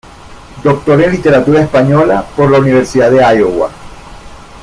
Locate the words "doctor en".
0.63-1.11